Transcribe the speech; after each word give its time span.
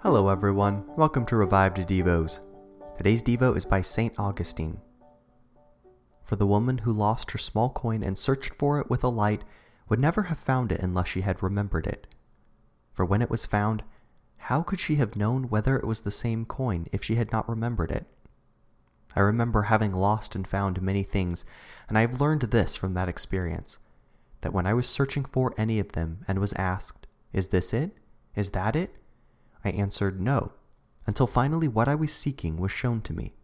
Hello, 0.00 0.28
everyone. 0.28 0.84
Welcome 0.96 1.26
to 1.26 1.34
Revived 1.34 1.78
Devos. 1.78 2.38
Today's 2.96 3.20
Devo 3.20 3.56
is 3.56 3.64
by 3.64 3.80
St. 3.80 4.14
Augustine. 4.16 4.80
For 6.22 6.36
the 6.36 6.46
woman 6.46 6.78
who 6.78 6.92
lost 6.92 7.32
her 7.32 7.38
small 7.38 7.70
coin 7.70 8.04
and 8.04 8.16
searched 8.16 8.54
for 8.54 8.78
it 8.78 8.88
with 8.88 9.02
a 9.02 9.08
light 9.08 9.42
would 9.88 10.00
never 10.00 10.22
have 10.22 10.38
found 10.38 10.70
it 10.70 10.78
unless 10.78 11.08
she 11.08 11.22
had 11.22 11.42
remembered 11.42 11.84
it. 11.84 12.06
For 12.92 13.04
when 13.04 13.20
it 13.20 13.28
was 13.28 13.44
found, 13.44 13.82
how 14.42 14.62
could 14.62 14.78
she 14.78 14.94
have 14.94 15.16
known 15.16 15.48
whether 15.48 15.76
it 15.76 15.84
was 15.84 16.00
the 16.00 16.12
same 16.12 16.44
coin 16.44 16.86
if 16.92 17.02
she 17.02 17.16
had 17.16 17.32
not 17.32 17.48
remembered 17.48 17.90
it? 17.90 18.06
I 19.16 19.20
remember 19.20 19.62
having 19.62 19.92
lost 19.92 20.36
and 20.36 20.46
found 20.46 20.80
many 20.80 21.02
things, 21.02 21.44
and 21.88 21.98
I 21.98 22.02
have 22.02 22.20
learned 22.20 22.42
this 22.42 22.76
from 22.76 22.94
that 22.94 23.08
experience 23.08 23.78
that 24.42 24.52
when 24.52 24.64
I 24.64 24.74
was 24.74 24.88
searching 24.88 25.24
for 25.24 25.52
any 25.58 25.80
of 25.80 25.90
them 25.92 26.24
and 26.28 26.38
was 26.38 26.52
asked, 26.52 27.08
Is 27.32 27.48
this 27.48 27.74
it? 27.74 27.98
Is 28.36 28.50
that 28.50 28.76
it? 28.76 28.94
I 29.64 29.70
answered 29.70 30.20
no, 30.20 30.52
until 31.06 31.26
finally 31.26 31.68
what 31.68 31.88
I 31.88 31.94
was 31.94 32.12
seeking 32.12 32.58
was 32.58 32.70
shown 32.70 33.00
to 33.02 33.12
me. 33.12 33.34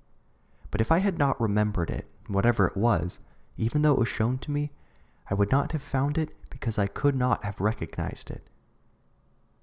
But 0.71 0.81
if 0.81 0.93
I 0.93 0.99
had 0.99 1.19
not 1.19 1.41
remembered 1.41 1.91
it, 1.91 2.07
whatever 2.27 2.67
it 2.67 2.77
was, 2.77 3.21
even 3.57 3.83
though 3.83 3.93
it 3.93 3.99
was 3.99 4.09
shown 4.09 4.39
to 4.39 4.51
me, 4.51 4.73
I 5.31 5.35
would 5.35 5.51
not 5.51 5.73
have 5.73 5.83
found 5.83 6.19
it 6.19 6.31
because 6.51 6.79
I 6.79 6.87
could 6.87 7.17
not 7.17 7.45
have 7.45 7.61
recognized 7.61 8.31
it. 8.31 8.49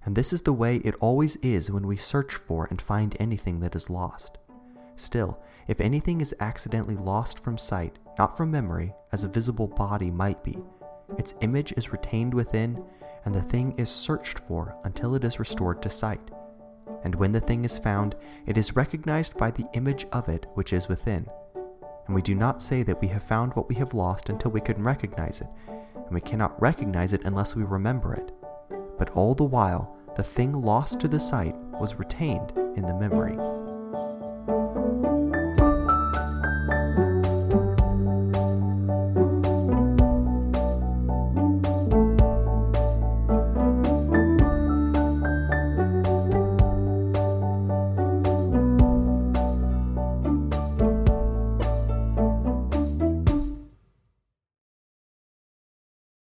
And 0.03 0.15
this 0.15 0.33
is 0.33 0.41
the 0.41 0.53
way 0.53 0.77
it 0.77 0.95
always 0.95 1.35
is 1.37 1.69
when 1.69 1.85
we 1.85 1.97
search 1.97 2.33
for 2.33 2.65
and 2.69 2.81
find 2.81 3.15
anything 3.19 3.59
that 3.59 3.75
is 3.75 3.89
lost. 3.89 4.39
Still, 4.95 5.39
if 5.67 5.79
anything 5.79 6.21
is 6.21 6.35
accidentally 6.39 6.95
lost 6.95 7.39
from 7.39 7.57
sight, 7.57 7.99
not 8.17 8.35
from 8.35 8.49
memory, 8.49 8.93
as 9.11 9.23
a 9.23 9.29
visible 9.29 9.67
body 9.67 10.09
might 10.09 10.43
be, 10.43 10.57
its 11.17 11.35
image 11.41 11.71
is 11.73 11.91
retained 11.91 12.33
within, 12.33 12.83
and 13.25 13.35
the 13.35 13.41
thing 13.41 13.75
is 13.77 13.89
searched 13.89 14.39
for 14.39 14.75
until 14.83 15.13
it 15.13 15.23
is 15.23 15.39
restored 15.39 15.81
to 15.83 15.89
sight 15.89 16.31
and 17.03 17.15
when 17.15 17.31
the 17.31 17.39
thing 17.39 17.65
is 17.65 17.77
found, 17.77 18.15
it 18.45 18.57
is 18.57 18.75
recognized 18.75 19.37
by 19.37 19.51
the 19.51 19.67
image 19.73 20.05
of 20.11 20.29
it 20.29 20.45
which 20.53 20.73
is 20.73 20.87
within. 20.87 21.27
And 22.05 22.15
we 22.15 22.21
do 22.21 22.35
not 22.35 22.61
say 22.61 22.83
that 22.83 23.01
we 23.01 23.07
have 23.09 23.23
found 23.23 23.53
what 23.53 23.69
we 23.69 23.75
have 23.75 23.93
lost 23.93 24.29
until 24.29 24.51
we 24.51 24.61
can 24.61 24.83
recognize 24.83 25.41
it, 25.41 25.47
and 25.67 26.11
we 26.11 26.21
cannot 26.21 26.59
recognize 26.61 27.13
it 27.13 27.21
unless 27.25 27.55
we 27.55 27.63
remember 27.63 28.13
it. 28.13 28.31
But 28.97 29.11
all 29.11 29.35
the 29.35 29.43
while, 29.43 29.97
the 30.15 30.23
thing 30.23 30.51
lost 30.53 30.99
to 30.99 31.07
the 31.07 31.19
sight 31.19 31.55
was 31.79 31.95
retained 31.95 32.51
in 32.75 32.85
the 32.85 32.93
memory. 32.93 33.50